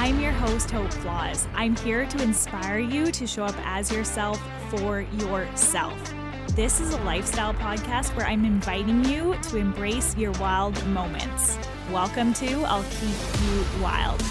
[0.00, 1.48] I'm your host, Hope Flawse.
[1.54, 4.40] I'm here to inspire you to show up as yourself
[4.70, 6.14] for yourself.
[6.54, 11.58] This is a lifestyle podcast where I'm inviting you to embrace your wild moments.
[11.90, 14.22] Welcome to I'll Keep You Wild.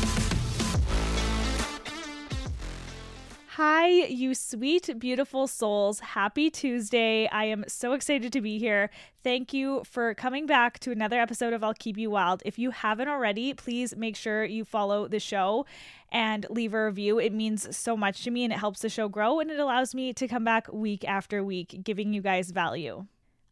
[3.57, 5.99] Hi, you sweet, beautiful souls.
[5.99, 7.27] Happy Tuesday.
[7.29, 8.91] I am so excited to be here.
[9.23, 12.43] Thank you for coming back to another episode of I'll Keep You Wild.
[12.45, 15.65] If you haven't already, please make sure you follow the show
[16.11, 17.17] and leave a review.
[17.17, 19.95] It means so much to me and it helps the show grow and it allows
[19.95, 23.07] me to come back week after week, giving you guys value.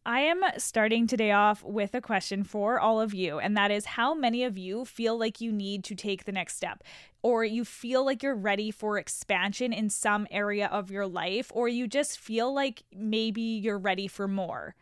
[0.08, 3.84] I am starting today off with a question for all of you, and that is
[3.84, 6.84] how many of you feel like you need to take the next step,
[7.24, 11.66] or you feel like you're ready for expansion in some area of your life, or
[11.66, 14.76] you just feel like maybe you're ready for more?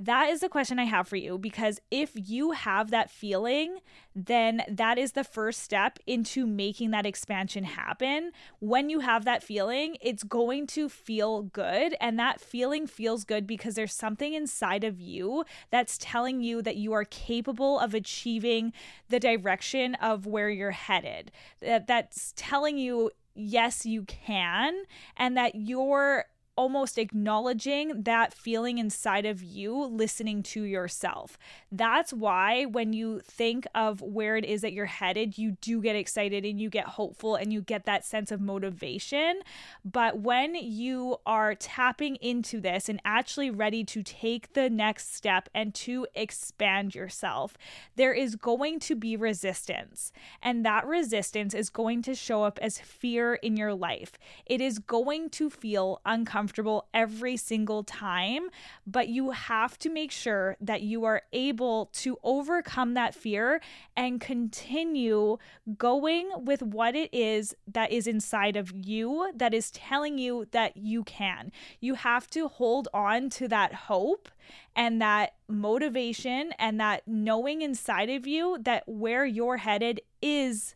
[0.00, 3.78] That is the question I have for you because if you have that feeling,
[4.14, 8.30] then that is the first step into making that expansion happen.
[8.60, 11.96] When you have that feeling, it's going to feel good.
[12.00, 16.76] And that feeling feels good because there's something inside of you that's telling you that
[16.76, 18.72] you are capable of achieving
[19.08, 21.32] the direction of where you're headed.
[21.60, 24.84] That, that's telling you, yes, you can,
[25.16, 26.26] and that you're
[26.58, 31.38] almost acknowledging that feeling inside of you, listening to yourself.
[31.70, 35.94] That's why when you think of where it is that you're headed, you do get
[35.94, 39.42] excited and you get hopeful and you get that sense of motivation.
[39.84, 45.48] But when you are tapping into this and actually ready to take the next step
[45.54, 47.56] and to expand yourself,
[47.94, 50.10] there is going to be resistance.
[50.42, 54.18] And that resistance is going to show up as fear in your life.
[54.44, 56.47] It is going to feel uncomfortable
[56.94, 58.48] every single time,
[58.86, 63.60] but you have to make sure that you are able to overcome that fear
[63.96, 65.38] and continue
[65.76, 70.76] going with what it is that is inside of you that is telling you that
[70.76, 71.52] you can.
[71.80, 74.28] You have to hold on to that hope
[74.74, 80.74] and that motivation and that knowing inside of you that where you're headed is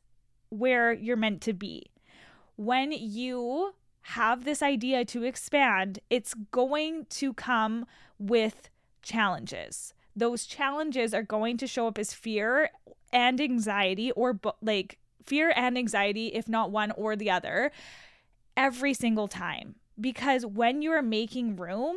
[0.50, 1.86] where you're meant to be.
[2.56, 7.86] When you have this idea to expand, it's going to come
[8.18, 8.68] with
[9.02, 9.94] challenges.
[10.14, 12.70] Those challenges are going to show up as fear
[13.12, 17.70] and anxiety, or like fear and anxiety, if not one or the other,
[18.56, 19.76] every single time.
[20.00, 21.96] Because when you're making room,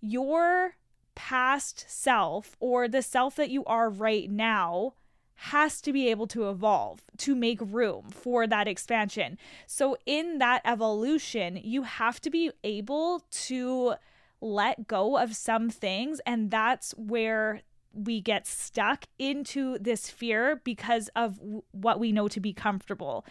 [0.00, 0.74] your
[1.14, 4.94] past self or the self that you are right now
[5.40, 9.38] has to be able to evolve to make room for that expansion.
[9.68, 13.94] So, in that evolution, you have to be able to
[14.40, 16.20] let go of some things.
[16.26, 17.62] And that's where
[17.92, 21.38] we get stuck into this fear because of
[21.70, 23.24] what we know to be comfortable.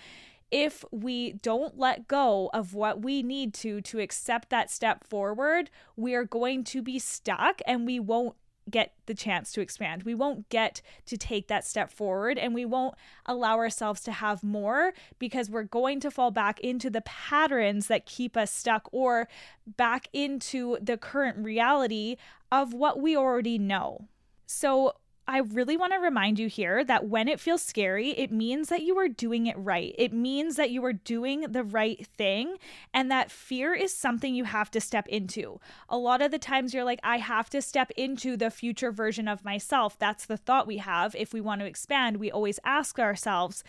[0.50, 5.70] If we don't let go of what we need to to accept that step forward,
[5.98, 8.38] we are going to be stuck and we won't
[8.70, 10.04] get the chance to expand.
[10.04, 12.96] We won't get to take that step forward and we won't
[13.26, 18.06] allow ourselves to have more because we're going to fall back into the patterns that
[18.06, 19.28] keep us stuck or
[19.66, 22.18] back into the current reality
[22.52, 24.08] of what we already know.
[24.46, 24.94] So,
[25.30, 28.84] I really want to remind you here that when it feels scary, it means that
[28.84, 29.94] you are doing it right.
[29.98, 32.56] It means that you are doing the right thing
[32.94, 35.60] and that fear is something you have to step into.
[35.90, 39.28] A lot of the times you're like, I have to step into the future version
[39.28, 40.00] of myself.
[40.00, 41.14] That's the thought we have.
[41.14, 43.66] If we want to expand, we always ask ourselves,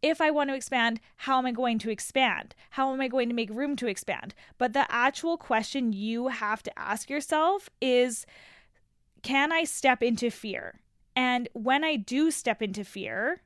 [0.00, 2.54] if I want to expand, how am I going to expand?
[2.70, 4.34] How am I going to make room to expand?
[4.56, 8.24] But the actual question you have to ask yourself is,
[9.22, 10.80] can I step into fear?
[11.16, 13.42] And when I do step into fear,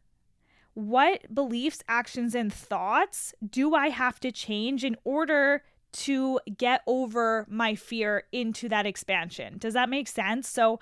[0.74, 7.46] what beliefs, actions, and thoughts do I have to change in order to get over
[7.48, 9.58] my fear into that expansion?
[9.58, 10.48] Does that make sense?
[10.48, 10.80] So,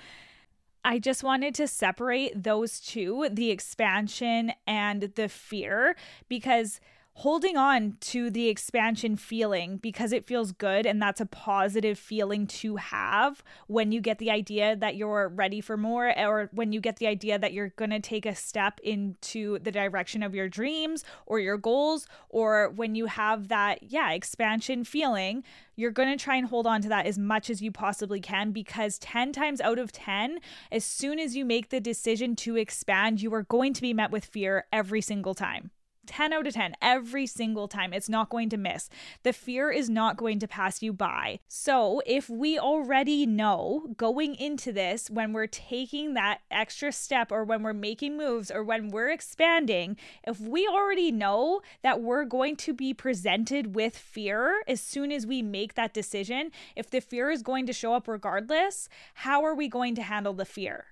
[0.85, 5.97] I just wanted to separate those two the expansion and the fear
[6.29, 6.79] because
[7.21, 12.47] holding on to the expansion feeling because it feels good and that's a positive feeling
[12.47, 16.81] to have when you get the idea that you're ready for more or when you
[16.81, 20.47] get the idea that you're going to take a step into the direction of your
[20.47, 25.43] dreams or your goals or when you have that yeah expansion feeling
[25.75, 28.53] you're going to try and hold on to that as much as you possibly can
[28.53, 30.39] because 10 times out of 10
[30.71, 34.11] as soon as you make the decision to expand you are going to be met
[34.11, 35.71] with fear every single time
[36.07, 37.93] 10 out of 10 every single time.
[37.93, 38.89] It's not going to miss.
[39.23, 41.41] The fear is not going to pass you by.
[41.49, 47.45] So, if we already know going into this, when we're taking that extra step or
[47.45, 52.57] when we're making moves or when we're expanding, if we already know that we're going
[52.57, 57.31] to be presented with fear as soon as we make that decision, if the fear
[57.31, 60.87] is going to show up regardless, how are we going to handle the fear?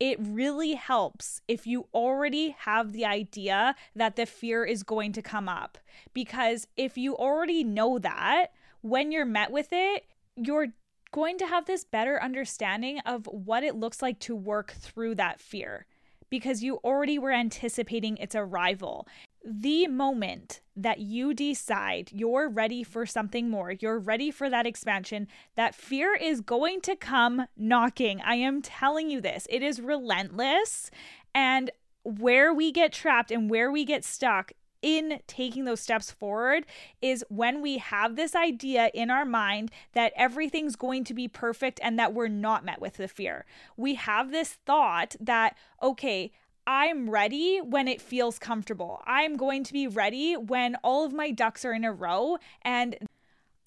[0.00, 5.22] It really helps if you already have the idea that the fear is going to
[5.22, 5.78] come up.
[6.14, 8.48] Because if you already know that,
[8.80, 10.04] when you're met with it,
[10.36, 10.68] you're
[11.10, 15.40] going to have this better understanding of what it looks like to work through that
[15.40, 15.86] fear
[16.30, 19.08] because you already were anticipating its arrival
[19.44, 25.26] the moment that you decide you're ready for something more, you're ready for that expansion,
[25.56, 28.20] that fear is going to come knocking.
[28.20, 29.46] I am telling you this.
[29.50, 30.90] It is relentless.
[31.34, 31.70] And
[32.04, 36.64] where we get trapped and where we get stuck in taking those steps forward
[37.02, 41.80] is when we have this idea in our mind that everything's going to be perfect
[41.82, 43.44] and that we're not met with the fear.
[43.76, 46.30] We have this thought that, okay,
[46.70, 49.00] I'm ready when it feels comfortable.
[49.06, 52.94] I'm going to be ready when all of my ducks are in a row and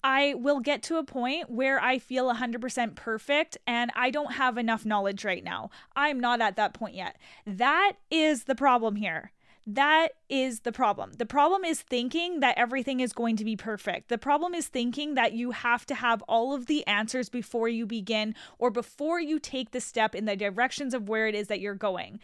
[0.04, 4.56] I will get to a point where I feel 100% perfect and I don't have
[4.56, 5.70] enough knowledge right now.
[5.96, 7.16] I'm not at that point yet.
[7.44, 9.32] That is the problem here.
[9.66, 11.14] That is the problem.
[11.14, 14.10] The problem is thinking that everything is going to be perfect.
[14.10, 17.84] The problem is thinking that you have to have all of the answers before you
[17.84, 21.60] begin or before you take the step in the directions of where it is that
[21.60, 22.20] you're going.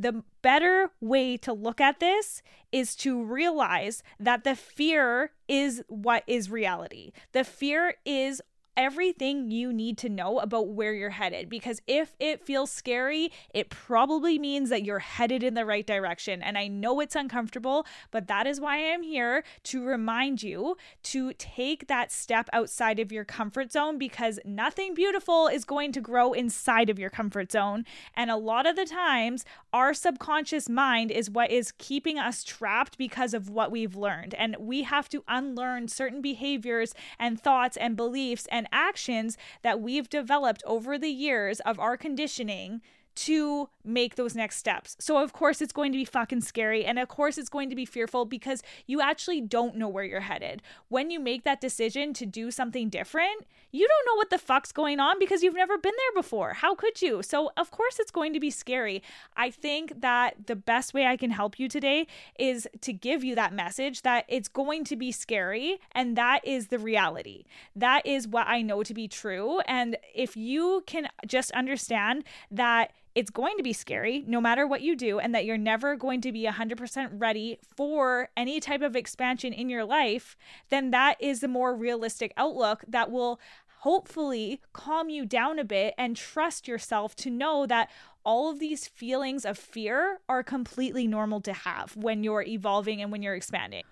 [0.00, 2.42] The better way to look at this
[2.72, 7.12] is to realize that the fear is what is reality.
[7.32, 8.40] The fear is
[8.76, 13.68] everything you need to know about where you're headed because if it feels scary, it
[13.68, 16.42] probably means that you're headed in the right direction.
[16.42, 20.76] And I know it's uncomfortable, but that is why I am here to remind you
[21.04, 26.00] to take that step outside of your comfort zone because nothing beautiful is going to
[26.00, 27.84] grow inside of your comfort zone.
[28.14, 32.98] And a lot of the times, our subconscious mind is what is keeping us trapped
[32.98, 34.34] because of what we've learned.
[34.34, 39.80] And we have to unlearn certain behaviors and thoughts and beliefs and and actions that
[39.80, 42.82] we've developed over the years of our conditioning
[43.14, 44.96] to make those next steps.
[44.98, 46.84] So, of course, it's going to be fucking scary.
[46.84, 50.20] And of course, it's going to be fearful because you actually don't know where you're
[50.20, 50.62] headed.
[50.88, 54.72] When you make that decision to do something different, you don't know what the fuck's
[54.72, 56.54] going on because you've never been there before.
[56.54, 57.22] How could you?
[57.22, 59.02] So, of course, it's going to be scary.
[59.36, 62.06] I think that the best way I can help you today
[62.38, 66.68] is to give you that message that it's going to be scary and that is
[66.68, 67.44] the reality.
[67.76, 69.60] That is what I know to be true.
[69.60, 74.82] And if you can just understand that it's going to be scary no matter what
[74.82, 78.96] you do, and that you're never going to be 100% ready for any type of
[78.96, 80.36] expansion in your life,
[80.68, 83.40] then that is the more realistic outlook that will
[83.80, 87.90] hopefully calm you down a bit and trust yourself to know that
[88.24, 93.10] all of these feelings of fear are completely normal to have when you're evolving and
[93.10, 93.82] when you're expanding.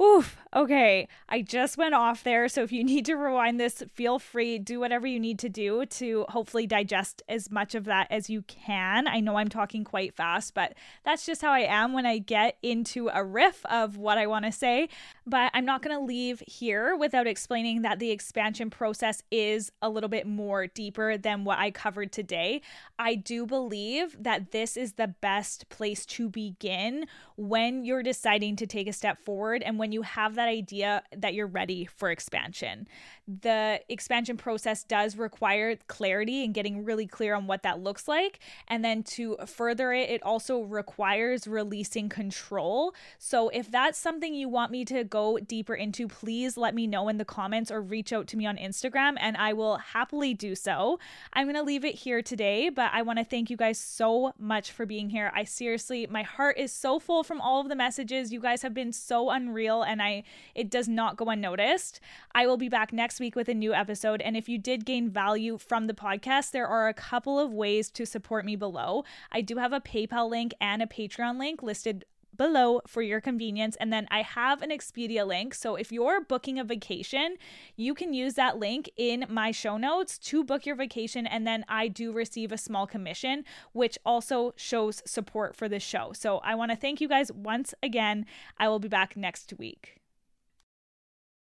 [0.00, 0.36] Oof.
[0.54, 1.08] Okay.
[1.28, 2.48] I just went off there.
[2.48, 4.58] So if you need to rewind this, feel free.
[4.58, 8.42] Do whatever you need to do to hopefully digest as much of that as you
[8.42, 9.06] can.
[9.08, 12.56] I know I'm talking quite fast, but that's just how I am when I get
[12.62, 14.88] into a riff of what I want to say.
[15.26, 19.90] But I'm not going to leave here without explaining that the expansion process is a
[19.90, 22.60] little bit more deeper than what I covered today.
[22.98, 27.06] I do believe that this is the best place to begin
[27.36, 31.00] when you're deciding to take a step forward and when when you have that idea
[31.16, 32.88] that you're ready for expansion.
[33.28, 38.40] The expansion process does require clarity and getting really clear on what that looks like.
[38.66, 42.96] And then to further it, it also requires releasing control.
[43.20, 47.08] So if that's something you want me to go deeper into, please let me know
[47.08, 50.56] in the comments or reach out to me on Instagram and I will happily do
[50.56, 50.98] so.
[51.32, 54.32] I'm going to leave it here today, but I want to thank you guys so
[54.36, 55.30] much for being here.
[55.32, 58.32] I seriously, my heart is so full from all of the messages.
[58.32, 62.00] You guys have been so unreal and I it does not go unnoticed.
[62.34, 65.10] I will be back next week with a new episode and if you did gain
[65.10, 69.04] value from the podcast, there are a couple of ways to support me below.
[69.32, 72.04] I do have a PayPal link and a Patreon link listed
[72.36, 73.76] below for your convenience.
[73.76, 75.54] And then I have an Expedia link.
[75.54, 77.36] So if you're booking a vacation,
[77.76, 81.26] you can use that link in my show notes to book your vacation.
[81.26, 86.12] And then I do receive a small commission, which also shows support for the show.
[86.12, 88.26] So I want to thank you guys once again.
[88.58, 90.00] I will be back next week.